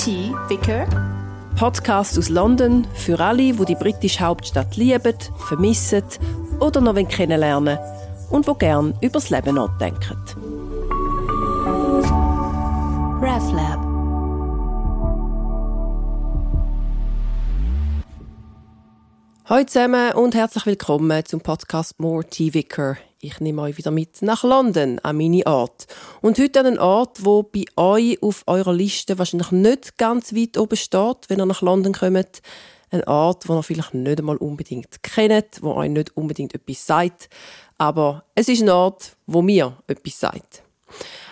T. 0.00 0.34
Vicker. 0.48 0.86
Podcast 1.56 2.16
aus 2.16 2.30
London 2.30 2.86
für 2.94 3.20
alle, 3.20 3.52
die 3.52 3.64
die 3.66 3.74
britische 3.74 4.20
Hauptstadt 4.20 4.74
lieben, 4.78 5.14
vermissen 5.46 6.04
oder 6.58 6.80
noch 6.80 6.94
kennenlernen 7.06 7.78
und 8.30 8.46
wo 8.46 8.54
gern 8.54 8.94
über 9.02 9.20
das 9.20 9.28
Leben 9.28 9.56
nachdenken. 9.56 10.16
RefLab. 13.20 13.80
Hallo 19.44 19.64
zusammen 19.66 20.14
und 20.14 20.34
herzlich 20.34 20.64
willkommen 20.64 21.26
zum 21.26 21.42
Podcast 21.42 22.00
More 22.00 22.24
T. 22.24 22.54
Vicker. 22.54 22.96
Ich 23.22 23.38
nehme 23.38 23.60
euch 23.60 23.76
wieder 23.76 23.90
mit 23.90 24.22
nach 24.22 24.44
London, 24.44 24.98
an 25.00 25.18
meine 25.18 25.46
Ort. 25.46 25.86
Und 26.22 26.38
heute 26.38 26.60
an 26.60 26.66
einen 26.66 26.78
Ort, 26.78 27.22
wo 27.22 27.42
bei 27.42 27.66
euch 27.76 28.22
auf 28.22 28.44
eurer 28.46 28.72
Liste 28.72 29.18
wahrscheinlich 29.18 29.50
nicht 29.50 29.98
ganz 29.98 30.34
weit 30.34 30.56
oben 30.56 30.76
steht, 30.76 31.28
wenn 31.28 31.38
ihr 31.38 31.44
nach 31.44 31.60
London 31.60 31.92
kommt. 31.92 32.40
Ein 32.90 33.04
Ort, 33.04 33.46
wo 33.46 33.58
ihr 33.58 33.62
vielleicht 33.62 33.92
nicht 33.92 34.18
einmal 34.18 34.38
unbedingt 34.38 35.02
kennt, 35.02 35.60
wo 35.60 35.74
euch 35.74 35.90
nicht 35.90 36.16
unbedingt 36.16 36.54
etwas 36.54 36.86
sagt. 36.86 37.28
Aber 37.76 38.24
es 38.34 38.48
ist 38.48 38.62
ein 38.62 38.70
Ort, 38.70 39.16
wo 39.26 39.42
mir 39.42 39.76
etwas 39.86 40.18
sagt. 40.18 40.62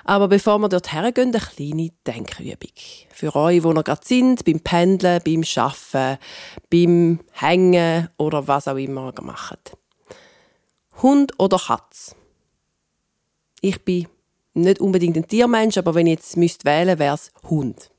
Aber 0.04 0.28
bevor 0.28 0.58
wir 0.58 0.68
dort 0.68 0.92
hergehen, 0.92 1.34
eine 1.34 1.40
kleine 1.40 1.90
Denkübung. 2.06 2.76
Für 3.14 3.34
euch, 3.34 3.62
die 3.62 3.68
noch 3.68 3.84
gerade 3.84 4.04
sind, 4.04 4.44
beim 4.44 4.60
Pendeln, 4.60 5.22
beim 5.24 5.42
Arbeiten, 5.56 6.18
beim 6.68 7.20
Hängen 7.32 8.08
oder 8.18 8.46
was 8.46 8.68
auch 8.68 8.76
immer 8.76 9.10
ihr 9.16 9.22
macht. 9.22 9.72
Hund 11.02 11.32
oder 11.38 11.58
Katz? 11.58 12.16
Ich 13.60 13.84
bin 13.84 14.08
nicht 14.54 14.80
unbedingt 14.80 15.16
ein 15.16 15.28
Tiermensch, 15.28 15.78
aber 15.78 15.94
wenn 15.94 16.06
ich 16.06 16.14
jetzt 16.14 16.36
müsst 16.36 16.64
wählen, 16.64 16.98
wäre 16.98 17.14
es 17.14 17.30
Hund. 17.48 17.90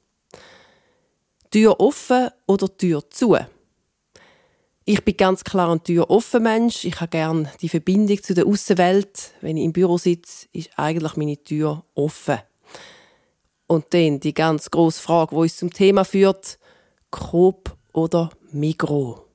Tür 1.49 1.79
offen 1.79 2.29
oder 2.45 2.75
Tür 2.75 3.09
zu? 3.09 3.37
Ich 4.83 5.05
bin 5.05 5.15
ganz 5.15 5.43
klar 5.43 5.71
ein 5.71 5.83
Tür 5.83 6.09
offen 6.09 6.43
Mensch. 6.43 6.83
Ich 6.83 6.99
habe 6.99 7.09
gerne 7.09 7.51
die 7.61 7.69
Verbindung 7.69 8.21
zu 8.21 8.33
der 8.33 8.45
Außenwelt. 8.45 9.31
Wenn 9.39 9.55
ich 9.55 9.63
im 9.63 9.73
Büro 9.73 9.97
sitze, 9.97 10.47
ist 10.51 10.71
eigentlich 10.75 11.15
meine 11.15 11.37
Tür 11.37 11.85
offen. 11.95 12.39
Und 13.67 13.93
dann 13.93 14.19
die 14.19 14.33
ganz 14.33 14.69
große 14.71 15.01
Frage, 15.01 15.35
wo 15.35 15.41
uns 15.41 15.57
zum 15.57 15.71
Thema 15.71 16.03
führt: 16.03 16.57
Coop 17.11 17.77
oder 17.93 18.31
Migro? 18.51 19.25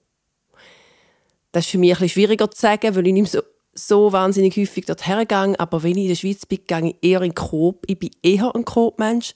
Das 1.52 1.64
ist 1.64 1.70
für 1.70 1.78
mich 1.78 1.90
ein 1.90 1.94
bisschen 1.94 2.08
schwieriger 2.08 2.50
zu 2.50 2.60
sagen, 2.60 2.96
weil 2.96 3.06
ich 3.06 3.12
nicht 3.12 3.30
so, 3.30 3.40
so 3.74 4.12
wahnsinnig 4.12 4.56
häufig 4.56 4.86
dort 4.86 5.06
hergehe. 5.06 5.58
Aber 5.58 5.82
wenn 5.82 5.96
ich 5.96 6.04
in 6.04 6.08
der 6.08 6.14
Schweiz 6.16 6.46
bin, 6.46 6.60
gehe 6.66 6.88
ich 6.88 6.96
eher 7.02 7.22
in 7.22 7.34
Coop. 7.34 7.84
Ich 7.86 7.98
bin 7.98 8.10
eher 8.22 8.54
ein 8.54 8.64
Coop-Mensch. 8.64 9.34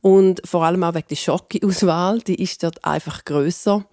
Und 0.00 0.40
vor 0.44 0.64
allem 0.64 0.82
auch 0.84 0.94
wegen 0.94 1.08
der 1.08 1.16
Schocke-Auswahl. 1.16 2.20
Die 2.20 2.42
ist 2.42 2.62
dort 2.62 2.84
einfach 2.84 3.24
grösser. 3.24 3.84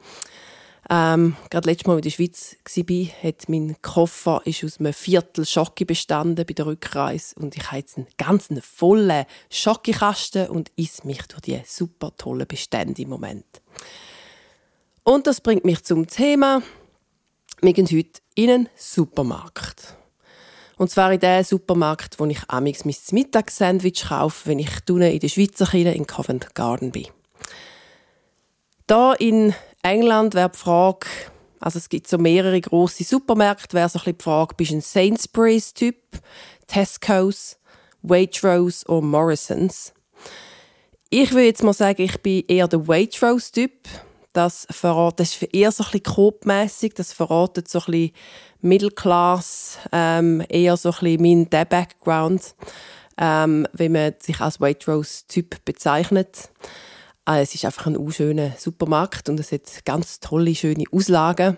Ähm, 0.91 1.35
gerade 1.51 1.69
letztes 1.69 1.85
Mal, 1.85 1.97
als 1.97 2.05
ich 2.07 2.19
in 2.19 2.25
der 2.25 2.33
Schweiz 2.33 2.87
war, 2.87 3.23
hat 3.29 3.47
mein 3.47 3.75
Koffer 3.83 4.41
ist 4.45 4.63
aus 4.63 4.79
einem 4.79 4.91
Viertel 4.91 5.45
Schocke 5.45 5.85
bestanden 5.85 6.43
bei 6.47 6.53
der 6.53 6.65
Rückreise 6.65 7.35
und 7.35 7.55
ich 7.55 7.67
habe 7.67 7.77
jetzt 7.77 7.97
einen 7.97 8.07
ganz 8.17 8.49
vollen 8.63 9.25
Schokikasten 9.51 10.47
und 10.47 10.71
esse 10.77 11.05
mich 11.05 11.21
durch 11.27 11.41
die 11.41 11.61
super 11.63 12.11
tollen 12.17 12.47
Bestände 12.47 13.03
im 13.03 13.09
Moment. 13.09 13.45
Und 15.03 15.27
das 15.27 15.41
bringt 15.41 15.63
mich 15.63 15.83
zum 15.83 16.07
Thema. 16.07 16.63
Wir 17.61 17.73
gehen 17.73 17.87
heute 17.87 18.21
in 18.39 18.49
einen 18.49 18.69
Supermarkt. 18.77 19.97
Und 20.77 20.89
zwar 20.89 21.11
in 21.11 21.19
den 21.19 21.43
Supermarkt, 21.43 22.21
wo 22.21 22.25
ich 22.25 22.39
amix 22.47 22.85
mein 22.85 22.95
Mittagssandwich 23.11 24.05
kaufe, 24.07 24.47
wenn 24.47 24.59
ich 24.59 24.69
in 24.87 25.19
der 25.19 25.27
Schweizer 25.27 25.65
Kirche 25.65 25.89
in 25.89 26.07
Covent 26.07 26.55
Garden 26.55 26.91
bin. 26.91 27.07
Da 28.87 29.13
in 29.13 29.53
England 29.83 30.35
wäre 30.35 30.51
die 30.51 30.57
Frage, 30.57 31.05
also 31.59 31.79
es 31.79 31.89
gibt 31.89 32.07
so 32.07 32.17
mehrere 32.17 32.61
große 32.61 33.03
Supermärkte, 33.03 33.75
wäre 33.75 33.89
so 33.89 33.99
ein 33.99 34.03
bisschen 34.03 34.17
die 34.17 34.23
Frage, 34.23 34.55
bist 34.55 34.71
du 34.71 34.75
ein 34.75 34.81
Sainsbury's-Typ, 34.81 35.97
Tesco's, 36.65 37.57
Waitrose 38.03 38.87
oder 38.87 39.01
Morrisons? 39.01 39.93
Ich 41.09 41.31
würde 41.31 41.47
jetzt 41.47 41.63
mal 41.63 41.73
sagen, 41.73 42.01
ich 42.03 42.21
bin 42.21 42.45
eher 42.47 42.69
der 42.69 42.87
Waitrose-Typ. 42.87 43.73
Das, 44.33 44.67
verratet, 44.69 45.19
das 45.21 45.35
ist 45.35 45.53
eher 45.53 45.71
so 45.71 45.83
ein 45.83 45.91
bisschen 45.91 46.15
coop 46.15 46.45
das 46.95 47.13
verratet 47.13 47.67
so 47.67 47.79
ein 47.79 47.85
bisschen 47.85 48.11
Mittelklasse, 48.61 49.79
ähm, 49.91 50.43
eher 50.49 50.77
so 50.77 50.89
ein 50.89 50.99
bisschen 50.99 51.21
mein 51.49 51.67
Background, 51.67 52.55
ähm, 53.17 53.67
wenn 53.73 53.91
man 53.91 54.13
sich 54.19 54.39
als 54.39 54.61
Waitrose-Typ 54.61 55.65
bezeichnet. 55.65 56.49
Ah, 57.25 57.39
es 57.39 57.53
ist 57.53 57.65
einfach 57.65 57.87
ein 57.87 57.97
unschöner 57.97 58.53
Supermarkt 58.57 59.29
und 59.29 59.39
es 59.39 59.51
hat 59.51 59.85
ganz 59.85 60.19
tolle, 60.19 60.55
schöne 60.55 60.85
Auslagen. 60.91 61.57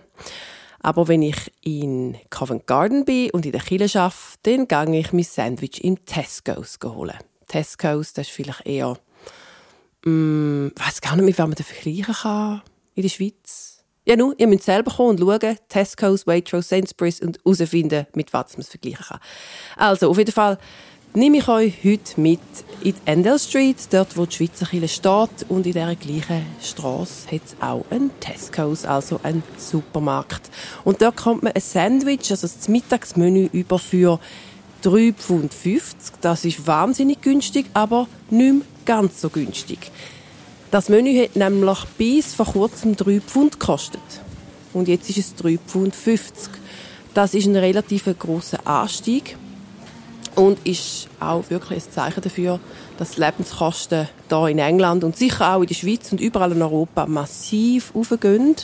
Aber 0.81 1.07
wenn 1.07 1.21
ich 1.21 1.51
in 1.61 2.17
Covent 2.29 2.65
Garden 2.67 3.05
bin 3.05 3.29
und 3.31 3.45
in 3.45 3.51
der 3.51 3.61
Kirche 3.61 4.01
arbeite, 4.01 4.65
dann 4.65 4.91
gehe 4.91 4.99
ich 4.99 5.13
mein 5.13 5.23
Sandwich 5.23 5.83
im 5.83 6.03
Tesco's 6.05 6.79
holen. 6.83 7.17
Tesco's, 7.47 8.13
das 8.13 8.27
ist 8.27 8.33
vielleicht 8.33 8.65
eher, 8.65 8.97
mm, 10.05 10.67
ich 10.75 10.85
weiß 10.87 11.01
gar 11.01 11.15
nicht, 11.15 11.25
mit 11.25 11.37
wem 11.37 11.47
man 11.47 11.55
den 11.55 11.65
vergleichen 11.65 12.13
kann 12.13 12.61
in 12.95 13.03
der 13.03 13.09
Schweiz. 13.09 13.83
Ja, 14.05 14.15
nun, 14.15 14.33
ihr 14.37 14.47
müsst 14.47 14.63
selber 14.63 14.91
kommen 14.91 15.11
und 15.11 15.19
schauen, 15.19 15.57
Tesco's, 15.69 16.25
Waitrose, 16.25 16.67
Sainsbury's 16.67 17.21
und 17.21 17.39
herausfinden, 17.45 18.07
mit 18.15 18.33
was 18.33 18.53
man 18.53 18.61
es 18.61 18.69
vergleichen 18.69 19.05
kann. 19.07 19.19
Also, 19.77 20.09
auf 20.09 20.17
jeden 20.17 20.31
Fall, 20.31 20.57
nehme 21.13 21.37
ich 21.37 21.47
euch 21.47 21.73
heute 21.83 22.19
mit 22.19 22.39
in 22.81 22.93
die 22.93 23.01
Endell 23.05 23.37
Street, 23.37 23.77
dort 23.91 24.15
wo 24.17 24.25
die 24.25 24.35
Schweizer 24.35 24.65
Kirche 24.65 24.87
steht. 24.87 25.49
Und 25.49 25.65
in 25.65 25.73
dieser 25.73 25.95
gleichen 25.95 26.45
Straße 26.61 27.31
hat 27.31 27.41
es 27.45 27.55
auch 27.59 27.85
einen 27.89 28.11
Tesco's, 28.19 28.85
also 28.85 29.19
einen 29.23 29.43
Supermarkt. 29.57 30.49
Und 30.83 31.01
dort 31.01 31.17
kommt 31.17 31.43
man 31.43 31.53
ein 31.53 31.61
Sandwich, 31.61 32.31
also 32.31 32.47
das 32.47 32.67
Mittagsmenü, 32.67 33.49
über 33.51 33.77
für 33.77 34.19
3,50 34.83 35.13
Pfund. 35.13 35.53
Das 36.21 36.45
ist 36.45 36.65
wahnsinnig 36.65 37.21
günstig, 37.21 37.67
aber 37.73 38.07
nicht 38.29 38.53
mehr 38.53 38.65
ganz 38.85 39.21
so 39.21 39.29
günstig. 39.29 39.91
Das 40.71 40.87
Menü 40.87 41.23
hat 41.23 41.35
nämlich 41.35 41.85
bis 41.97 42.33
vor 42.33 42.45
kurzem 42.45 42.95
3 42.95 43.19
Pfund 43.21 43.59
gekostet. 43.59 44.01
Und 44.73 44.87
jetzt 44.87 45.09
ist 45.09 45.17
es 45.17 45.35
3,50 45.35 45.59
Pfund. 45.59 45.93
Das 47.13 47.33
ist 47.33 47.45
ein 47.45 47.57
relativ 47.57 48.05
grosser 48.17 48.65
Anstieg 48.65 49.35
und 50.35 50.65
ist 50.65 51.09
auch 51.19 51.49
wirklich 51.49 51.83
ein 51.83 51.91
Zeichen 51.91 52.21
dafür, 52.21 52.59
dass 52.97 53.11
die 53.11 53.21
Lebenskosten 53.21 54.07
hier 54.29 54.47
in 54.47 54.59
England 54.59 55.03
und 55.03 55.17
sicher 55.17 55.55
auch 55.55 55.61
in 55.61 55.67
der 55.67 55.75
Schweiz 55.75 56.11
und 56.11 56.21
überall 56.21 56.53
in 56.53 56.61
Europa 56.61 57.05
massiv 57.05 57.93
aufgehen. 57.93 58.55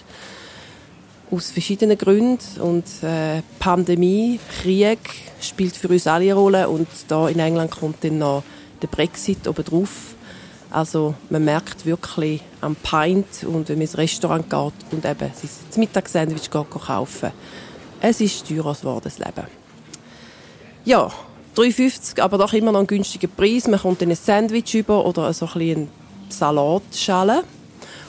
Aus 1.29 1.51
verschiedenen 1.51 1.97
Gründen. 1.97 2.61
Und 2.61 2.85
äh, 3.03 3.41
Pandemie, 3.59 4.39
Krieg 4.61 4.99
spielt 5.41 5.75
für 5.75 5.89
uns 5.89 6.07
alle 6.07 6.23
eine 6.23 6.33
Rolle. 6.35 6.69
Und 6.69 6.87
da 7.09 7.27
in 7.27 7.39
England 7.39 7.71
kommt 7.71 8.01
dann 8.01 8.19
noch 8.19 8.43
der 8.81 8.87
Brexit 8.87 9.47
oben 9.47 9.63
drauf. 9.63 10.15
Also 10.69 11.15
man 11.29 11.45
merkt 11.45 11.85
wirklich 11.85 12.41
am 12.61 12.75
Pint 12.75 13.43
und 13.43 13.69
wenn 13.69 13.77
man 13.77 13.83
ins 13.83 13.97
Restaurant 13.97 14.49
geht 14.49 14.91
und 14.91 15.05
eben 15.05 15.31
sein 15.33 15.49
Mittagssandwich 15.77 16.49
kaufen 16.49 17.31
es 17.99 18.21
ist 18.21 18.47
teurer 18.47 18.75
geworden, 18.75 19.01
das 19.03 19.17
Leben. 19.17 19.47
Ja, 20.85 21.11
3,50, 21.55 22.21
aber 22.21 22.37
doch 22.37 22.53
immer 22.53 22.71
noch 22.71 22.81
ein 22.81 22.87
günstiger 22.87 23.27
Preis. 23.27 23.67
Man 23.67 23.79
kommt 23.79 24.01
dann 24.01 24.09
ein 24.09 24.15
Sandwich 24.15 24.75
über 24.75 25.03
oder 25.05 25.33
so 25.33 25.47
ein 25.47 25.53
bisschen 25.53 25.89
Salatschale 26.29 27.43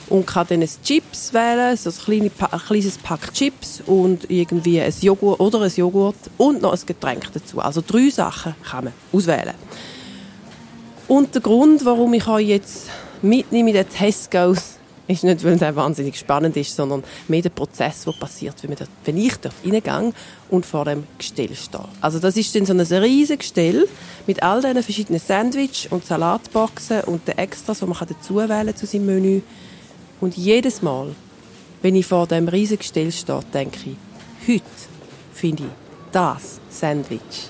und 0.09 0.27
kann 0.27 0.45
dann 0.47 0.61
ein 0.61 0.69
Chips 0.83 1.33
wählen, 1.33 1.75
so 1.75 1.89
ein 1.89 2.59
kleines 2.59 2.97
Pack 2.99 3.33
Chips 3.33 3.81
und 3.85 4.29
irgendwie 4.29 4.81
ein 4.81 4.93
Joghurt 5.01 5.39
oder 5.39 5.61
ein 5.61 5.71
Joghurt 5.75 6.15
und 6.37 6.61
noch 6.61 6.73
ein 6.73 6.85
Getränk 6.85 7.31
dazu. 7.33 7.59
Also 7.59 7.81
drei 7.85 8.09
Sachen 8.09 8.55
kann 8.63 8.85
man 8.85 8.93
auswählen. 9.11 9.55
Und 11.09 11.33
der 11.33 11.41
Grund, 11.41 11.85
warum 11.85 12.13
ich 12.13 12.27
euch 12.27 12.47
jetzt 12.47 12.85
mitnehme 13.23 13.71
in 13.71 13.75
den 13.75 13.89
Tesco's 13.89 14.75
ist 15.07 15.23
nicht, 15.23 15.43
weil 15.43 15.57
der 15.57 15.75
wahnsinnig 15.75 16.19
spannend 16.19 16.55
ist, 16.55 16.75
sondern 16.75 17.03
mehr 17.27 17.41
der 17.41 17.49
Prozess, 17.49 18.03
der 18.03 18.11
passiert, 18.11 18.61
wenn, 18.61 18.75
dort, 18.75 18.91
wenn 19.05 19.17
ich 19.17 19.35
dort 19.37 19.55
reingehe 19.65 20.13
und 20.51 20.67
vor 20.67 20.85
dem 20.85 21.05
Gestell 21.17 21.55
stehe. 21.55 21.85
Also 21.99 22.19
das 22.19 22.37
ist 22.37 22.53
dann 22.53 22.67
so 22.67 22.73
ein 22.73 22.79
riesiges 22.79 23.39
Gestell 23.39 23.87
mit 24.27 24.43
all 24.43 24.61
diesen 24.61 24.83
verschiedenen 24.83 25.19
Sandwich 25.19 25.87
und 25.89 26.05
Salatboxen 26.05 27.01
und 27.05 27.27
den 27.27 27.39
Extras, 27.39 27.79
die 27.79 27.85
man 27.85 27.97
dazu 27.97 28.35
wählen 28.35 28.75
zu 28.75 28.85
seinem 28.85 29.07
Menü. 29.07 29.41
Und 30.21 30.37
jedes 30.37 30.83
Mal, 30.83 31.15
wenn 31.81 31.95
ich 31.95 32.05
vor 32.05 32.27
dem 32.27 32.47
riesigen 32.47 32.81
Gestell 32.81 33.11
stehe, 33.11 33.39
denke 33.51 33.79
ich, 33.89 34.53
heute 34.53 34.63
finde 35.33 35.63
ich 35.63 35.69
das 36.11 36.59
Sandwich, 36.69 37.49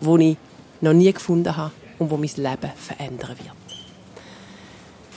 das 0.00 0.20
ich 0.20 0.36
noch 0.80 0.92
nie 0.92 1.12
gefunden 1.12 1.56
habe 1.56 1.72
und 1.98 2.10
das 2.10 2.18
mein 2.18 2.44
Leben 2.44 2.72
verändern 2.76 3.36
wird. 3.38 3.56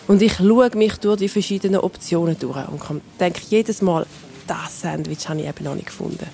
Und 0.08 0.22
ich 0.22 0.36
schaue 0.36 0.70
mich 0.76 0.98
durch 0.98 1.18
die 1.18 1.30
verschiedenen 1.30 1.80
Optionen 1.80 2.38
durch 2.38 2.68
und 2.68 3.02
denke 3.20 3.42
jedes 3.50 3.82
Mal, 3.82 4.06
das 4.46 4.82
Sandwich 4.82 5.28
habe 5.28 5.42
ich 5.42 5.48
eben 5.48 5.64
noch 5.64 5.76
nicht 5.76 5.88
gefunden. 5.88 6.28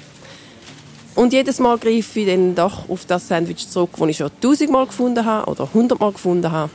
Und 1.16 1.34
jedes 1.34 1.60
Mal 1.60 1.78
greife 1.78 2.20
ich 2.20 2.28
dann 2.28 2.56
doch 2.56 2.90
auf 2.90 3.06
das 3.06 3.28
Sandwich 3.28 3.70
zurück, 3.70 3.92
das 3.98 4.10
ich 4.10 4.18
schon 4.18 4.32
tausendmal 4.42 4.88
gefunden 4.88 5.26
habe 5.26 5.50
oder 5.50 5.70
hundertmal 5.74 6.12
gefunden 6.12 6.52
habe. 6.52 6.70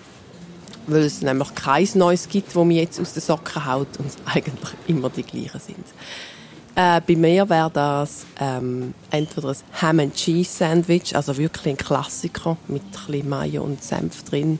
weil 0.86 1.02
es 1.02 1.22
nämlich 1.22 1.54
kein 1.54 1.88
Neues 1.94 2.28
gibt, 2.28 2.54
wo 2.54 2.64
mir 2.64 2.82
jetzt 2.82 3.00
aus 3.00 3.12
den 3.12 3.22
Socken 3.22 3.66
haut 3.66 3.88
und 3.98 4.06
es 4.06 4.16
eigentlich 4.24 4.70
immer 4.86 5.10
die 5.10 5.22
gleichen 5.22 5.60
sind. 5.60 5.86
Äh, 6.78 7.00
bei 7.06 7.16
mir 7.16 7.48
wäre 7.48 7.70
das 7.70 8.26
ähm, 8.38 8.92
entweder 9.10 9.48
ein 9.48 9.56
Ham 9.80 9.98
and 9.98 10.14
Cheese 10.14 10.58
Sandwich, 10.58 11.16
also 11.16 11.34
wirklich 11.38 11.68
ein 11.68 11.76
Klassiker 11.78 12.58
mit 12.68 12.82
ein 13.08 13.26
Mayo 13.26 13.62
und 13.62 13.82
Senf 13.82 14.24
drin, 14.24 14.58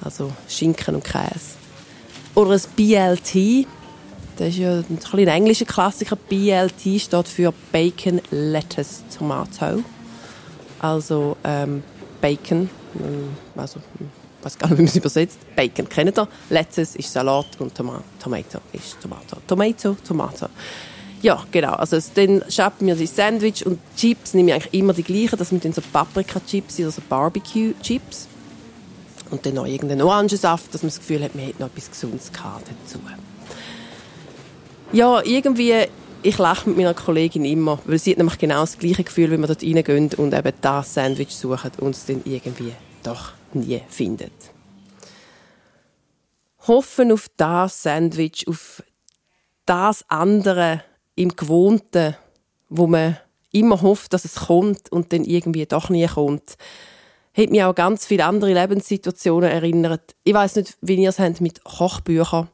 also 0.00 0.32
Schinken 0.48 0.96
und 0.96 1.04
Käse. 1.04 1.54
Oder 2.34 2.54
ein 2.54 2.62
BLT, 2.74 3.64
das 4.38 4.48
ist 4.48 4.56
ja 4.56 4.78
ein, 4.78 4.98
ein 5.12 5.28
englischer 5.28 5.66
Klassiker. 5.66 6.16
BLT 6.16 7.00
steht 7.00 7.28
für 7.28 7.54
Bacon, 7.70 8.20
Lettuce, 8.32 9.04
Tomato. 9.16 9.84
Also 10.80 11.36
ähm, 11.44 11.84
Bacon, 12.20 12.68
ähm, 12.96 13.28
also 13.54 13.78
ich 14.00 14.44
weiß 14.46 14.58
gar 14.58 14.68
nicht, 14.68 14.78
wie 14.78 14.82
man 14.82 14.88
es 14.88 14.96
übersetzt. 14.96 15.38
Bacon 15.54 15.88
kennt 15.88 16.18
ihr. 16.18 16.26
Lettuce 16.48 16.96
ist 16.96 17.12
Salat 17.12 17.46
und 17.60 17.72
Toma 17.72 18.02
Tomato 18.18 18.58
ist 18.72 19.00
Tomato. 19.00 19.36
Tomato, 19.46 19.96
Tomato. 20.04 20.48
Ja, 21.22 21.44
genau. 21.50 21.72
Also 21.72 21.98
dann 22.14 22.42
schaffen 22.48 22.86
wir 22.86 22.94
die 22.94 23.06
Sandwich 23.06 23.66
und 23.66 23.78
Chips 23.96 24.32
nehme 24.32 24.50
ich 24.50 24.54
eigentlich 24.54 24.74
immer 24.74 24.92
die 24.94 25.02
gleichen. 25.02 25.38
Das 25.38 25.50
sind 25.50 25.64
dann 25.64 25.72
so 25.72 25.82
Paprika-Chips 25.92 26.80
oder 26.80 26.90
so 26.90 27.02
Barbecue-Chips. 27.08 28.26
Und 29.30 29.44
dann 29.44 29.54
noch 29.54 29.66
irgendeinen 29.66 30.02
Orangensaft, 30.02 30.74
dass 30.74 30.82
man 30.82 30.88
das 30.88 30.98
Gefühl 30.98 31.22
hat, 31.22 31.34
man 31.34 31.44
hätte 31.44 31.60
noch 31.60 31.68
etwas 31.68 31.90
Gesundes 31.90 32.32
dazu. 32.32 32.98
Ja, 34.92 35.22
irgendwie, 35.22 35.86
ich 36.22 36.38
lache 36.38 36.68
mit 36.68 36.78
meiner 36.78 36.94
Kollegin 36.94 37.44
immer, 37.44 37.78
weil 37.84 37.98
sie 37.98 38.10
hat 38.10 38.18
nämlich 38.18 38.38
genau 38.38 38.60
das 38.60 38.78
gleiche 38.78 39.04
Gefühl, 39.04 39.30
wenn 39.30 39.40
wir 39.40 39.46
dort 39.46 39.62
reingehen 39.62 40.10
und 40.16 40.34
eben 40.34 40.52
das 40.60 40.94
Sandwich 40.94 41.36
suchen 41.36 41.70
und 41.78 41.94
es 41.94 42.06
dann 42.06 42.22
irgendwie 42.24 42.72
doch 43.04 43.32
nie 43.52 43.80
findet. 43.88 44.32
Hoffen 46.66 47.12
auf 47.12 47.28
das 47.36 47.84
Sandwich, 47.84 48.48
auf 48.48 48.82
das 49.64 50.04
andere 50.08 50.82
im 51.20 51.36
Gewohnten, 51.36 52.16
wo 52.70 52.86
man 52.86 53.18
immer 53.52 53.82
hofft, 53.82 54.14
dass 54.14 54.24
es 54.24 54.36
kommt 54.36 54.90
und 54.90 55.12
dann 55.12 55.24
irgendwie 55.24 55.66
doch 55.66 55.90
nie 55.90 56.06
kommt, 56.06 56.56
hat 57.36 57.50
mich 57.50 57.62
auch 57.62 57.74
ganz 57.74 58.06
viele 58.06 58.24
andere 58.24 58.54
Lebenssituationen 58.54 59.50
erinnert. 59.50 60.14
Ich 60.24 60.32
weiß 60.32 60.56
nicht, 60.56 60.78
wie 60.80 60.94
ihr 60.94 61.10
es 61.10 61.18
habt 61.18 61.40
mit 61.40 61.62
Kochbüchern. 61.62 62.48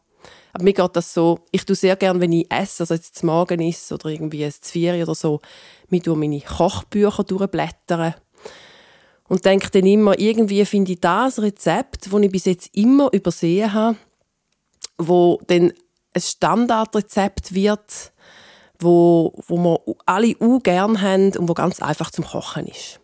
Aber 0.53 0.65
mir 0.65 0.73
geht 0.73 0.97
das 0.97 1.15
so, 1.15 1.39
ich 1.53 1.65
tue 1.65 1.77
sehr 1.77 1.97
gerne, 1.97 2.21
wenn 2.21 2.33
ich 2.33 2.51
esse, 2.51 2.83
also 2.83 2.95
jetzt 2.95 3.17
zum 3.17 3.29
Morgen 3.29 3.61
ist 3.61 3.93
oder 3.93 4.09
irgendwie 4.09 4.45
ein 4.45 4.53
Zvieri 4.53 5.03
oder 5.03 5.15
so, 5.15 5.41
mir 5.89 6.01
durch 6.01 6.19
meine 6.19 6.41
Kochbücher 6.41 7.25
durchblättern 7.25 8.15
und 9.29 9.45
denke 9.45 9.71
dann 9.71 9.87
immer, 9.87 10.19
irgendwie 10.19 10.65
finde 10.65 10.93
ich 10.93 11.01
das 11.01 11.41
Rezept, 11.41 12.07
das 12.07 12.21
ich 12.21 12.33
bis 12.33 12.47
jetzt 12.47 12.75
immer 12.75 13.12
übersehen 13.12 13.73
habe, 13.73 13.97
wo 14.99 15.41
dann 15.47 15.73
ein 16.15 16.21
Standardrezept 16.21 17.55
wird, 17.55 18.12
wo, 18.78 19.32
wo 19.46 19.56
wir 19.56 19.81
alle 20.06 20.34
auch 20.40 20.62
gerne 20.62 21.00
haben 21.00 21.37
und 21.37 21.49
wo 21.49 21.55
ganz 21.55 21.81
einfach 21.81 22.11
zum 22.11 22.25
Kochen 22.25 22.67
ist. 22.67 23.00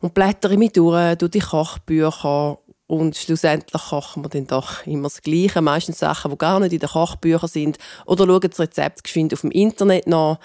Und 0.00 0.14
blättere 0.14 0.56
mich 0.56 0.72
durch, 0.72 1.16
durch 1.16 1.30
die 1.30 1.40
Kochbücher 1.40 2.58
und 2.86 3.16
schlussendlich 3.16 3.82
kochen 3.82 4.24
wir 4.24 4.30
dann 4.30 4.48
doch 4.48 4.84
immer 4.84 5.04
das 5.04 5.22
Gleiche. 5.22 5.60
Meistens 5.60 6.00
Sachen, 6.00 6.30
die 6.30 6.38
gar 6.38 6.58
nicht 6.58 6.72
in 6.72 6.80
den 6.80 6.88
Kochbüchern 6.88 7.48
sind. 7.48 7.78
Oder 8.04 8.26
schauen 8.26 8.40
das 8.40 8.58
Rezept 8.58 9.04
geschwind 9.04 9.32
auf 9.32 9.42
dem 9.42 9.52
Internet 9.52 10.08
nach. 10.08 10.40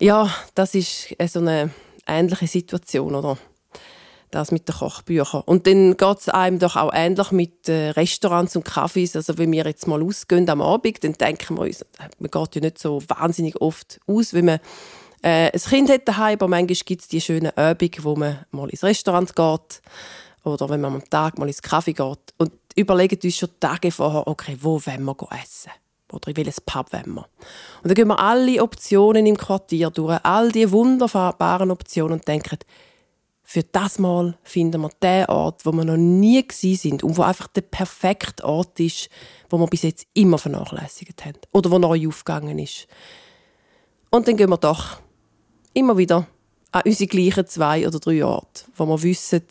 Ja, 0.00 0.32
das 0.54 0.74
ist 0.74 1.14
so 1.26 1.40
eine 1.40 1.70
ähnliche 2.06 2.46
Situation, 2.46 3.14
oder? 3.14 3.36
Das 4.30 4.52
mit 4.52 4.68
den 4.68 4.74
Kochbüchern. 4.74 5.42
Und 5.46 5.66
dann 5.66 5.96
geht 5.96 6.18
es 6.18 6.28
einem 6.28 6.58
doch 6.58 6.76
auch 6.76 6.92
ähnlich 6.92 7.30
mit 7.32 7.68
äh, 7.68 7.90
Restaurants 7.90 8.56
und 8.56 8.66
Cafés. 8.66 9.16
Also 9.16 9.38
wenn 9.38 9.52
wir 9.52 9.64
jetzt 9.64 9.86
mal 9.86 10.02
ausgehen 10.02 10.48
am 10.50 10.60
Abend, 10.60 11.02
dann 11.04 11.14
denken 11.14 11.56
wir 11.56 11.62
uns, 11.62 11.82
äh, 11.82 12.08
man 12.18 12.30
geht 12.30 12.54
ja 12.54 12.60
nicht 12.60 12.78
so 12.78 13.02
wahnsinnig 13.08 13.60
oft 13.60 14.00
aus, 14.06 14.34
wenn 14.34 14.46
man 14.46 14.60
äh, 15.22 15.50
ein 15.52 15.60
Kind 15.60 15.90
hat 15.90 16.06
daheim, 16.06 16.34
aber 16.34 16.48
manchmal 16.48 16.76
gibt 16.84 17.02
es 17.02 17.08
die 17.08 17.20
schönen 17.20 17.56
Abende, 17.56 18.04
wo 18.04 18.16
man 18.16 18.44
mal 18.50 18.68
ins 18.68 18.84
Restaurant 18.84 19.34
geht 19.34 19.82
oder 20.44 20.68
wenn 20.68 20.80
man 20.80 20.94
am 20.94 21.10
Tag 21.10 21.38
mal 21.38 21.48
ins 21.48 21.62
Kaffee 21.62 21.92
geht 21.92 22.34
und 22.38 22.52
überlegen 22.76 23.18
uns 23.22 23.36
schon 23.36 23.48
Tage 23.58 23.90
vorher, 23.90 24.26
okay, 24.26 24.56
wo 24.60 24.80
wollen 24.84 25.04
wir 25.04 25.16
essen? 25.42 25.72
Oder 26.10 26.28
in 26.28 26.36
welches 26.36 26.60
Pub 26.60 26.92
wollen 26.92 27.14
wir? 27.14 27.26
Und 27.82 27.88
dann 27.88 27.94
gehen 27.94 28.08
wir 28.08 28.18
alle 28.18 28.62
Optionen 28.62 29.26
im 29.26 29.36
Quartier 29.36 29.90
durch, 29.90 30.18
all 30.22 30.50
die 30.50 30.70
wunderbaren 30.70 31.70
Optionen 31.70 32.14
und 32.14 32.28
denken, 32.28 32.58
für 33.50 33.62
das 33.62 33.98
Mal 33.98 34.36
finden 34.42 34.82
wir 34.82 34.90
den 35.02 35.24
Ort, 35.24 35.64
wo 35.64 35.72
wir 35.72 35.82
noch 35.82 35.96
nie 35.96 36.44
sind 36.52 37.02
und 37.02 37.16
wo 37.16 37.22
einfach 37.22 37.46
der 37.46 37.62
perfekte 37.62 38.44
Ort 38.44 38.78
ist, 38.78 39.08
wo 39.48 39.56
wir 39.56 39.66
bis 39.66 39.84
jetzt 39.84 40.06
immer 40.12 40.36
vernachlässigt 40.36 41.24
haben 41.24 41.38
oder 41.52 41.70
wo 41.70 41.78
neu 41.78 42.08
aufgegangen 42.08 42.58
ist. 42.58 42.86
Und 44.10 44.28
dann 44.28 44.36
gehen 44.36 44.50
wir 44.50 44.58
doch 44.58 45.00
immer 45.72 45.96
wieder 45.96 46.26
an 46.72 46.82
unsere 46.84 47.08
gleichen 47.08 47.46
zwei 47.46 47.88
oder 47.88 47.98
drei 47.98 48.22
Orte, 48.22 48.66
wo 48.76 48.84
wir 48.84 49.02
wissen, 49.02 49.46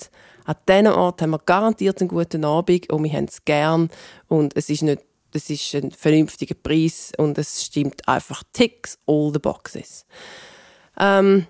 an 0.45 0.57
diesen 0.69 0.87
Ort 0.89 1.23
haben 1.23 1.31
wir 1.31 1.39
garantiert 1.39 1.99
einen 1.99 2.09
guten 2.09 2.45
Abend 2.45 2.91
und 2.91 3.03
wir 3.03 3.11
haben 3.11 3.25
es 3.25 3.45
gern 3.45 3.89
und 4.27 4.55
es 4.55 4.69
ist 4.69 4.83
nicht 4.83 5.01
es 5.33 5.49
ist 5.49 5.73
ein 5.73 5.89
vernünftiger 5.89 6.55
Preis 6.55 7.13
und 7.17 7.39
es 7.39 7.63
stimmt 7.63 8.07
einfach 8.07 8.43
ticks 8.53 8.99
all 9.07 9.31
the 9.33 9.39
boxes. 9.39 10.05
Ähm, 10.99 11.47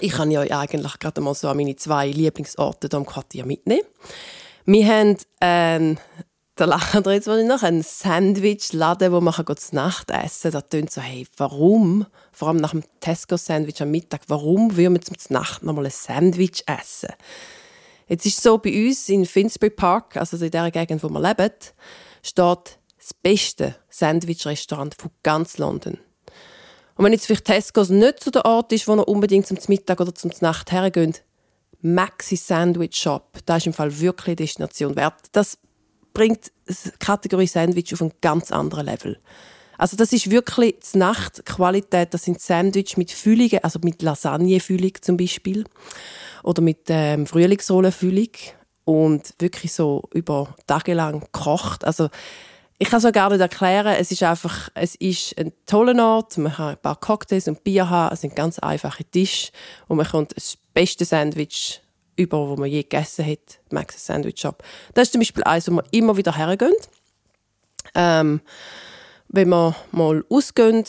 ich 0.00 0.12
kann 0.12 0.30
ja 0.30 0.40
eigentlich 0.40 0.98
gerade 0.98 1.20
mal 1.20 1.34
so 1.34 1.48
an 1.48 1.56
meine 1.56 1.76
zwei 1.76 2.08
Lieblingsorte 2.08 2.88
hier 2.90 2.98
im 2.98 3.06
Quartier 3.06 3.44
mitnehmen. 3.44 3.86
Wir 4.64 4.86
haben 4.86 5.16
ähm, 5.40 5.98
da 6.54 6.66
lachen 6.66 7.04
wir 7.06 7.14
jetzt 7.14 7.26
noch 7.28 7.62
einen 7.62 7.82
Sandwich-Laden, 7.82 9.10
wo 9.10 9.20
man 9.20 9.34
zu 9.34 9.74
Nacht 9.74 10.10
essen 10.10 10.52
kann. 10.52 10.60
Da 10.60 10.60
tönt 10.60 10.90
so, 10.90 11.00
hey, 11.00 11.26
warum, 11.38 12.06
vor 12.30 12.48
allem 12.48 12.58
nach 12.58 12.72
dem 12.72 12.84
Tesco-Sandwich 13.00 13.80
am 13.80 13.90
Mittag, 13.90 14.22
warum 14.28 14.76
würden 14.76 14.94
wir 14.94 15.00
zum 15.00 15.16
Nacht 15.30 15.62
noch 15.62 15.72
mal 15.72 15.86
ein 15.86 15.90
Sandwich 15.90 16.62
essen? 16.66 17.14
Jetzt 18.06 18.26
ist 18.26 18.36
es 18.36 18.42
so, 18.42 18.58
bei 18.58 18.86
uns 18.86 19.08
in 19.08 19.24
Finsbury 19.24 19.70
Park, 19.70 20.18
also 20.18 20.36
in 20.36 20.50
der 20.50 20.70
Gegend, 20.70 21.02
wo 21.02 21.08
wir 21.08 21.20
leben, 21.20 21.54
steht 22.22 22.78
das 22.98 23.14
beste 23.22 23.76
Sandwich-Restaurant 23.88 24.94
von 24.94 25.10
ganz 25.22 25.56
London. 25.56 25.98
Und 26.96 27.04
wenn 27.04 27.12
jetzt 27.12 27.26
vielleicht 27.26 27.46
Tesco 27.46 27.82
nicht 27.84 28.22
so 28.22 28.30
der 28.30 28.44
Ort 28.44 28.72
ist, 28.72 28.86
wo 28.86 28.94
ihr 28.94 29.08
unbedingt 29.08 29.46
zum 29.46 29.58
Mittag 29.68 30.00
oder 30.00 30.14
zum 30.14 30.30
Nacht 30.40 30.72
hergeht, 30.72 31.24
Maxi 31.80 32.36
Sandwich 32.36 32.96
Shop, 32.96 33.38
da 33.44 33.56
ist 33.56 33.66
im 33.66 33.72
Fall 33.72 34.00
wirklich 34.00 34.28
eine 34.28 34.36
Destination 34.36 34.94
wert. 34.94 35.14
Das 35.32 35.58
bringt 36.14 36.52
die 36.68 36.90
Kategorie 36.98 37.46
Sandwich 37.46 37.92
auf 37.92 38.02
ein 38.02 38.12
ganz 38.20 38.52
anderes 38.52 38.84
Level. 38.84 39.18
Also 39.78 39.96
das 39.96 40.12
ist 40.12 40.30
wirklich 40.30 40.76
die 40.92 40.98
Nachtqualität. 40.98 42.14
Das 42.14 42.24
sind 42.24 42.40
Sandwich 42.40 42.96
mit 42.96 43.10
Füllungen, 43.10 43.64
also 43.64 43.80
mit 43.82 44.02
Lasagnefüllung 44.02 44.92
zum 45.00 45.16
Beispiel 45.16 45.64
oder 46.44 46.62
mit 46.62 46.84
ähm, 46.88 47.26
Frühlingsrollenfüllung 47.26 48.28
und 48.84 49.34
wirklich 49.40 49.72
so 49.72 50.04
über 50.12 50.54
Tage 50.66 50.94
lang 50.94 51.20
gekocht. 51.20 51.84
Also 51.84 52.10
ich 52.82 52.90
kann 52.90 52.98
es 52.98 53.04
auch 53.04 53.12
gar 53.12 53.30
nicht 53.30 53.40
erklären. 53.40 53.94
Es 53.96 54.10
ist 54.10 54.24
einfach, 54.24 54.68
es 54.74 54.96
ist 54.96 55.38
ein 55.38 55.52
toller 55.66 56.04
Ort. 56.04 56.36
Man 56.36 56.52
kann 56.52 56.70
ein 56.70 56.78
paar 56.78 56.96
Cocktails 56.96 57.46
und 57.46 57.62
Bier 57.62 57.88
haben. 57.88 58.12
Es 58.12 58.22
sind 58.22 58.34
ganz 58.34 58.58
einfache 58.58 59.04
Tische 59.04 59.52
und 59.86 59.98
man 59.98 60.06
kommt 60.06 60.36
das 60.36 60.58
beste 60.74 61.04
Sandwich 61.04 61.80
über, 62.16 62.48
wo 62.48 62.56
man 62.56 62.68
je 62.68 62.82
gegessen 62.82 63.24
hat. 63.24 63.60
Max 63.70 64.04
Sandwich 64.04 64.40
Shop. 64.40 64.64
Das 64.94 65.04
ist 65.04 65.12
zum 65.12 65.20
Beispiel 65.20 65.44
eins, 65.44 65.70
wo 65.70 65.76
wir 65.76 65.84
immer 65.92 66.16
wieder 66.16 66.36
hergehen. 66.36 66.74
Ähm, 67.94 68.40
wenn 69.28 69.48
wir 69.50 69.76
mal 69.92 70.24
ausgehen 70.28 70.84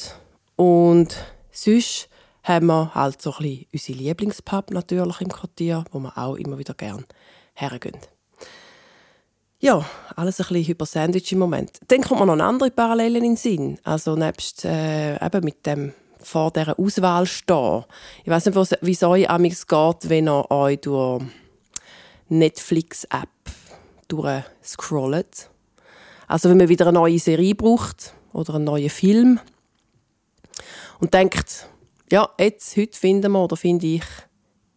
und 0.56 1.16
sonst 1.52 2.10
haben 2.42 2.66
wir 2.66 2.96
halt 2.96 3.22
so 3.22 3.34
ein 3.34 3.38
bisschen 3.38 3.68
unsere 3.72 3.98
Lieblingspub 4.00 4.72
natürlich 4.72 5.22
im 5.22 5.30
Quartier, 5.30 5.86
wo 5.92 6.00
wir 6.00 6.18
auch 6.18 6.38
immer 6.38 6.58
wieder 6.58 6.74
gerne 6.74 7.04
hergehen. 7.54 8.00
Ja, 9.63 9.86
alles 10.17 10.41
ein 10.41 10.48
bisschen 10.48 10.74
über 10.74 10.86
Sandwich 10.86 11.32
im 11.32 11.39
Moment. 11.39 11.79
Dann 11.88 12.01
kommt 12.01 12.20
man 12.20 12.38
noch 12.38 12.46
andere 12.46 12.70
Parallelen 12.70 13.24
in 13.24 13.32
den 13.32 13.38
Sinn. 13.38 13.79
Also 13.86 14.17
nebst 14.17 14.65
äh, 14.65 15.15
eben 15.25 15.46
mit 15.46 15.65
dem 15.65 15.93
vor 16.22 16.51
dieser 16.51 16.77
Auswahl 16.77 17.25
stehen. 17.25 17.86
Ich 18.25 18.29
weiß 18.29 18.48
nicht, 18.48 18.77
wie 18.82 18.91
es 18.91 19.03
euch 19.03 19.29
amigs 19.29 19.65
geht, 19.65 20.10
wenn 20.10 20.27
ihr 20.27 20.51
euch 20.51 20.82
durch 20.82 21.24
Netflix-App 22.27 23.29
durchscrollt. 24.10 25.50
Also 26.27 26.50
wenn 26.50 26.58
man 26.58 26.67
wieder 26.67 26.88
eine 26.88 27.00
neue 27.00 27.20
Serie 27.20 27.55
braucht 27.55 28.13
oder 28.34 28.55
einen 28.55 28.65
neuen 28.65 28.89
Film 28.89 29.39
und 31.00 31.13
denkt, 31.13 31.70
ja, 32.12 32.27
jetzt, 32.38 32.75
heute 32.75 33.00
finden 33.00 33.32
wir 33.32 33.39
oder 33.39 33.55
finde 33.55 33.88
ich 33.88 34.03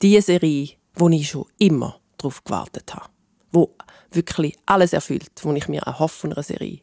die 0.00 0.20
Serie, 0.20 0.68
wo 0.94 1.08
ich 1.08 1.28
schon 1.28 1.46
immer 1.58 1.98
darauf 2.18 2.44
gewartet 2.44 2.94
habe. 2.94 3.08
Wo 3.50 3.74
wirklich 4.16 4.56
alles 4.66 4.92
erfüllt, 4.92 5.30
was 5.42 5.56
ich 5.56 5.68
mir 5.68 5.82
erhoffe 5.82 6.20
von 6.20 6.32
einer 6.32 6.42
Serie. 6.42 6.80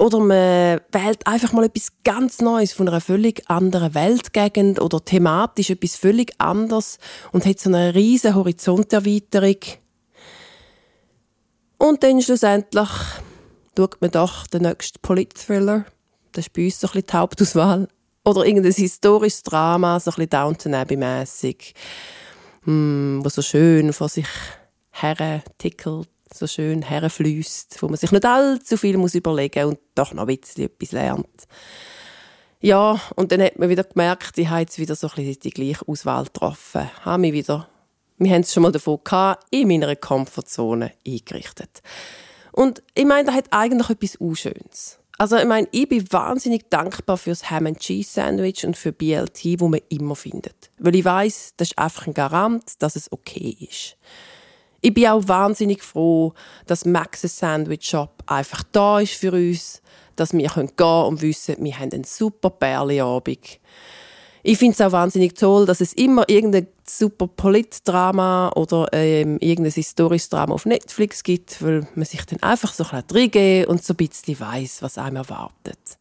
Oder 0.00 0.18
man 0.18 0.80
wählt 0.92 1.26
einfach 1.26 1.52
mal 1.52 1.66
etwas 1.66 1.92
ganz 2.04 2.40
Neues 2.40 2.72
von 2.72 2.88
einer 2.88 3.02
völlig 3.02 3.48
anderen 3.50 3.94
Weltgegend 3.94 4.80
oder 4.80 5.04
thematisch 5.04 5.68
etwas 5.68 5.96
völlig 5.96 6.32
anderes 6.38 6.98
und 7.32 7.44
hat 7.44 7.60
so 7.60 7.68
eine 7.68 7.94
riesige 7.94 8.34
Horizonterweiterung. 8.34 9.58
Und 11.76 12.02
dann 12.02 12.22
schlussendlich 12.22 12.88
schaut 13.76 14.00
man 14.00 14.10
doch 14.10 14.46
den 14.46 14.62
nächsten 14.62 15.00
Polit-Thriller. 15.00 15.84
Das 16.32 16.46
ist 16.46 16.52
bei 16.54 16.64
uns 16.64 16.80
so 16.80 16.86
ein 16.86 16.92
bisschen 16.92 17.06
die 17.06 17.16
Hauptauswahl. 17.16 17.88
Oder 18.24 18.46
irgendein 18.46 18.72
historisches 18.72 19.42
Drama, 19.42 20.00
so 20.00 20.10
ein 20.10 20.14
bisschen 20.14 20.30
Downton 20.30 20.74
Abbey-mässig, 20.74 21.74
hm, 22.64 23.20
wo 23.22 23.28
so 23.28 23.42
schön 23.42 23.92
vor 23.92 24.08
sich 24.08 24.26
her 24.92 25.42
tickelt, 25.58 26.08
so 26.32 26.46
schön 26.46 26.82
herfließt, 26.82 27.82
wo 27.82 27.88
man 27.88 27.96
sich 27.96 28.12
nicht 28.12 28.24
allzu 28.24 28.76
viel 28.76 28.96
muss 28.96 29.14
überlegen 29.14 29.66
und 29.66 29.78
doch 29.94 30.12
noch 30.12 30.26
ein 30.26 30.38
bisschen 30.38 30.64
etwas 30.64 30.92
lernt. 30.92 31.46
Ja, 32.60 33.00
und 33.16 33.32
dann 33.32 33.42
hat 33.42 33.58
man 33.58 33.70
wieder 33.70 33.84
gemerkt, 33.84 34.36
ich 34.36 34.48
habe 34.48 34.60
jetzt 34.60 34.78
wieder 34.78 34.94
so 34.94 35.08
ein 35.08 35.14
bisschen 35.14 35.40
die 35.40 35.50
gleiche 35.50 35.86
Auswahl 35.88 36.24
getroffen. 36.24 36.90
Habe 37.04 37.20
mich 37.20 37.32
wieder, 37.32 37.68
wir 38.18 38.30
haben 38.32 38.42
es 38.42 38.52
schon 38.52 38.62
mal 38.62 38.72
davon 38.72 38.98
gehabt, 39.02 39.46
in 39.50 39.68
meiner 39.68 39.96
Komfortzone 39.96 40.92
eingerichtet. 41.06 41.80
Und 42.52 42.82
ich 42.94 43.06
meine, 43.06 43.24
das 43.24 43.34
hat 43.34 43.46
eigentlich 43.50 43.90
etwas 43.90 44.16
Unschönes. 44.16 44.98
Also 45.16 45.36
ich 45.36 45.44
meine, 45.44 45.68
ich 45.70 45.88
bin 45.88 46.10
wahnsinnig 46.12 46.70
dankbar 46.70 47.18
für 47.18 47.30
das 47.30 47.50
Ham 47.50 47.78
Cheese 47.78 48.10
Sandwich 48.10 48.64
und 48.64 48.76
für 48.76 48.90
BLT, 48.92 49.60
wo 49.60 49.68
man 49.68 49.80
immer 49.90 50.16
findet, 50.16 50.70
weil 50.78 50.96
ich 50.96 51.04
weiß, 51.04 51.54
das 51.58 51.68
ist 51.68 51.78
einfach 51.78 52.06
ein 52.06 52.14
Garant, 52.14 52.82
dass 52.82 52.96
es 52.96 53.12
okay 53.12 53.54
ist. 53.60 53.98
Ich 54.80 54.94
bin 54.94 55.06
auch 55.08 55.26
wahnsinnig 55.26 55.82
froh, 55.82 56.32
dass 56.66 56.84
Max's 56.84 57.38
Sandwich 57.38 57.88
Shop 57.88 58.22
einfach 58.26 58.62
da 58.72 59.00
ist 59.00 59.14
für 59.14 59.32
uns, 59.32 59.82
dass 60.16 60.32
wir 60.32 60.48
gehen 60.48 60.76
können 60.76 61.04
und 61.06 61.22
wissen, 61.22 61.56
wir 61.58 61.78
haben 61.78 61.92
einen 61.92 62.04
super 62.04 62.50
Perleabend. 62.50 63.60
Ich 64.42 64.58
finde 64.58 64.72
es 64.72 64.80
auch 64.80 64.92
wahnsinnig 64.92 65.34
toll, 65.34 65.66
dass 65.66 65.82
es 65.82 65.92
immer 65.92 66.26
irgendein 66.28 66.66
super 66.86 67.26
Politdrama 67.26 68.50
oder 68.56 68.88
ähm, 68.92 69.36
irgendein 69.40 69.72
historisches 69.72 70.30
Drama 70.30 70.54
auf 70.54 70.64
Netflix 70.64 71.22
gibt, 71.22 71.62
weil 71.62 71.86
man 71.94 72.06
sich 72.06 72.24
dann 72.24 72.42
einfach 72.42 72.72
so 72.72 72.84
ein 72.90 73.04
bisschen 73.06 73.66
und 73.66 73.84
so 73.84 73.92
ein 73.92 73.96
bisschen 73.96 74.40
weiss, 74.40 74.82
was 74.82 74.96
einem 74.96 75.16
erwartet. 75.16 75.98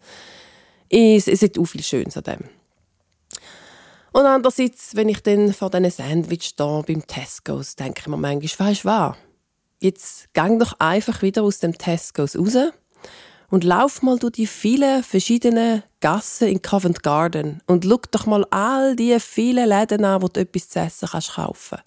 Es, 0.89 1.27
es 1.27 1.41
hat 1.41 1.59
auch 1.59 1.65
viel 1.65 1.83
Schönes 1.83 2.15
an 2.15 2.24
dem. 2.24 2.59
Und 4.12 4.25
andererseits, 4.25 4.96
wenn 4.96 5.10
ich 5.10 5.22
dann 5.22 5.54
vor 5.54 5.70
diesen 5.70 5.92
Sandwich 5.92 6.56
da 6.56 6.82
beim 6.82 7.06
Tesco's 7.06 7.75
denke 7.75 8.01
ich 8.01 8.08
mir 8.08 8.18
manchmal, 8.18 8.70
weißt 8.70 8.84
du 8.84 8.88
was? 8.88 9.16
Jetzt 9.80 10.34
gang 10.34 10.60
doch 10.60 10.74
einfach 10.80 11.22
wieder 11.22 11.44
aus 11.44 11.60
dem 11.60 11.78
Tesco's 11.78 12.36
raus 12.36 12.72
und 13.50 13.63
lauf 13.63 14.01
mal 14.01 14.18
durch 14.18 14.34
die 14.34 14.48
vielen 14.48 15.04
verschiedenen 15.04 15.84
Gassen 16.00 16.48
in 16.48 16.62
Covent 16.62 17.04
Garden 17.04 17.62
und 17.66 17.86
schau 17.86 18.00
doch 18.12 18.25
mal 18.25 18.46
all 18.51 18.96
die 18.96 19.20
vielen 19.20 19.70
Läden 19.70 20.06
an, 20.06 20.22
wo 20.22 20.28
du 20.28 20.39
etwas 20.39 20.70
zu 20.70 20.80
essen 20.80 21.10
kannst 21.12 21.34
kaufen. 21.34 21.80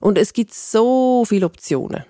Und 0.00 0.18
es 0.18 0.32
gibt 0.32 0.52
so 0.52 1.24
viele 1.24 1.46
Optionen. 1.46 2.04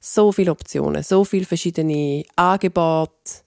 So 0.00 0.30
viele 0.32 0.52
Optionen, 0.52 1.02
so 1.02 1.24
viele 1.24 1.44
verschiedene 1.44 2.24
Angebote, 2.36 3.42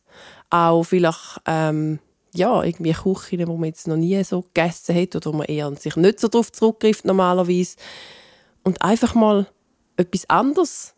auch 0.50 0.84
vielleicht 0.84 1.42
ähm, 1.46 2.00
ja, 2.34 2.64
irgendwie 2.64 2.94
Küchen, 2.94 3.40
die 3.40 3.46
man 3.46 3.64
jetzt 3.64 3.88
noch 3.88 3.98
nie 3.98 4.24
so 4.24 4.42
gegessen 4.42 4.96
hat 4.96 5.16
oder 5.16 5.34
man 5.34 5.48
eher 5.48 5.74
sich 5.76 5.96
nicht 5.96 6.20
so 6.20 6.28
darauf 6.28 6.52
zurückgreift 6.52 7.06
normalerweise. 7.06 7.76
Und 8.64 8.82
einfach 8.82 9.16
mal 9.16 9.48
etwas 9.98 10.30
anderes 10.30 10.94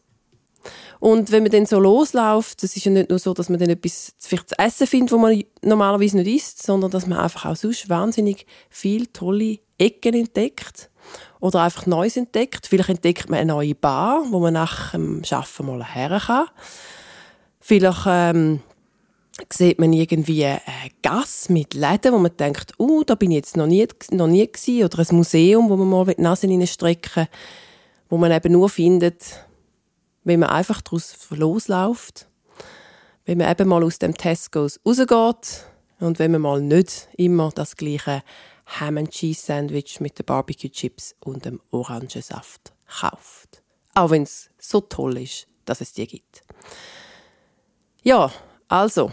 und 1.00 1.32
wenn 1.32 1.44
man 1.44 1.52
dann 1.52 1.66
so 1.66 1.80
losläuft, 1.80 2.64
das 2.64 2.76
ist 2.76 2.86
ja 2.86 2.92
nicht 2.92 3.10
nur 3.10 3.20
so, 3.20 3.34
dass 3.34 3.50
man 3.50 3.60
dann 3.60 3.70
etwas 3.70 4.14
vielleicht 4.20 4.50
zu 4.50 4.60
essen 4.60 4.88
findet, 4.88 5.12
wo 5.12 5.18
man 5.18 5.44
normalerweise 5.62 6.18
nicht 6.18 6.36
isst, 6.36 6.64
sondern 6.64 6.92
dass 6.92 7.08
man 7.08 7.20
einfach 7.20 7.46
auch 7.46 7.56
sonst 7.56 7.90
wahnsinnig 7.90 8.46
viele 8.70 9.12
tolle 9.12 9.60
Ecken 9.78 10.14
entdeckt 10.14 10.90
oder 11.42 11.62
einfach 11.64 11.86
Neues 11.86 12.16
entdeckt. 12.16 12.68
Vielleicht 12.68 12.90
entdeckt 12.90 13.30
man 13.30 13.40
eine 13.40 13.54
neue 13.54 13.76
Bar, 13.76 14.24
wo 14.30 14.40
man 14.40 14.54
nach 14.54 14.92
dem 14.92 15.22
Arbeiten 15.30 15.66
mal 15.66 15.84
her 15.84 16.22
kann. 16.26 16.46
Vielleicht 17.60 18.04
ähm, 18.08 18.62
sieht 19.52 19.80
man 19.80 19.94
irgendwie 19.94 20.46
eine 20.46 20.62
Gasse 21.02 21.52
mit 21.52 21.74
Läden, 21.74 22.14
wo 22.14 22.20
man 22.20 22.36
denkt, 22.38 22.74
uh, 22.80 23.04
da 23.04 23.16
bin 23.16 23.32
ich 23.32 23.38
jetzt 23.38 23.58
noch 23.58 23.66
nie, 23.66 23.88
noch 24.12 24.28
nie 24.28 24.46
gewesen. 24.46 24.84
Oder 24.84 25.00
ein 25.00 25.16
Museum, 25.16 25.70
wo 25.70 25.76
man 25.76 25.90
mal 25.90 26.06
die 26.14 26.22
Nase 26.22 26.48
reinstrecken 26.48 27.28
wo 28.14 28.18
man 28.18 28.32
eben 28.32 28.54
nur 28.54 28.70
findet, 28.70 29.44
wenn 30.24 30.40
man 30.40 30.50
einfach 30.50 30.84
daraus 30.84 31.18
losläuft, 31.32 32.28
wenn 33.26 33.40
man 33.40 33.50
eben 33.50 33.68
mal 33.68 33.84
aus 33.84 33.98
dem 33.98 34.16
Tesco's 34.16 34.80
rausgeht 34.86 35.66
und 36.00 36.20
wenn 36.20 36.30
man 36.34 36.42
mal 36.42 36.62
nicht 36.62 37.10
immer 37.18 37.50
das 37.56 37.76
gleiche 37.76 38.22
Ham 38.68 39.00
and 39.00 39.10
Cheese 39.10 39.44
Sandwich 39.44 40.00
mit 40.00 40.20
den 40.20 40.28
Barbecue 40.28 40.70
Chips 40.70 41.16
und 41.22 41.46
dem 41.46 41.60
Orangensaft 41.72 42.72
kauft. 43.00 43.64
Auch 43.96 44.12
wenn 44.12 44.22
es 44.22 44.52
so 44.60 44.82
toll 44.82 45.18
ist, 45.18 45.48
dass 45.66 45.82
es 45.82 45.94
die 45.94 46.06
gibt. 46.06 46.44
Ja, 48.04 48.32
also, 48.68 49.12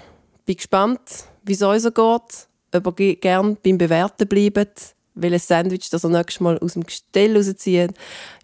bin 0.51 0.57
gespannt, 0.57 1.01
wie 1.45 1.53
es 1.53 1.63
euch 1.63 1.83
so 1.83 1.93
geht, 1.93 2.85
ob 2.85 2.99
ihr 2.99 3.15
gerne 3.17 3.57
beim 3.63 3.79
Bewerten 3.79 4.27
bleibt 4.27 4.97
welches 5.15 5.49
Sandwich 5.49 5.91
das 5.91 6.05
ihr 6.05 6.11
nächstes 6.11 6.41
Mal 6.41 6.59
aus 6.59 6.73
dem 6.73 6.85
Gestell 6.85 7.37
rauszieht, 7.37 7.93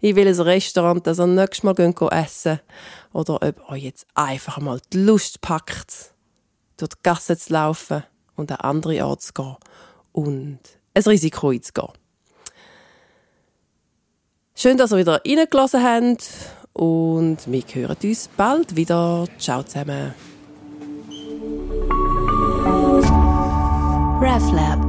in 0.01 0.15
welches 0.15 0.43
Restaurant 0.45 1.05
das 1.07 1.17
ihr 1.17 1.25
nächstes 1.25 1.63
Mal 1.63 1.73
gehen 1.73 1.95
essen 2.11 2.59
oder 3.13 3.41
ob 3.41 3.69
euch 3.69 3.83
jetzt 3.83 4.05
einfach 4.13 4.59
mal 4.59 4.79
die 4.93 4.99
Lust 4.99 5.41
packt, 5.41 6.13
durch 6.77 6.89
die 6.89 7.03
Gasse 7.03 7.37
zu 7.37 7.53
laufen 7.53 8.03
und 8.35 8.51
an 8.51 8.57
andere 8.59 9.03
Orte 9.05 9.25
zu 9.25 9.33
gehen 9.33 9.55
und 10.11 10.59
ein 10.93 11.03
Risiko 11.03 11.49
einzugehen. 11.49 11.93
Schön, 14.55 14.77
dass 14.77 14.91
ihr 14.91 14.97
wieder 14.97 15.21
reingelassen 15.25 15.83
habt 15.83 16.29
und 16.73 17.37
wir 17.47 17.63
hören 17.73 17.97
uns 18.03 18.29
bald 18.37 18.75
wieder. 18.75 19.27
Ciao 19.39 19.63
zusammen. 19.63 20.13
RefLab 24.27 24.86